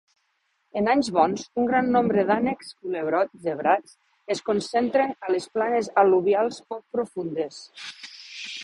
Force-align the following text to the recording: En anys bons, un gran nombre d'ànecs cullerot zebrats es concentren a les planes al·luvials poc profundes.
En 0.79 0.87
anys 0.93 1.09
bons, 1.17 1.43
un 1.63 1.67
gran 1.71 1.91
nombre 1.97 2.23
d'ànecs 2.31 2.71
cullerot 2.79 3.35
zebrats 3.45 3.95
es 4.37 4.43
concentren 4.49 5.15
a 5.29 5.31
les 5.37 5.49
planes 5.59 5.95
al·luvials 6.07 6.63
poc 6.73 6.85
profundes. 6.99 7.65